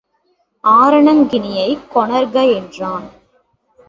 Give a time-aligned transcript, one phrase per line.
[0.63, 3.07] ஆரணங்கினைக் கொணர்க என்றான்.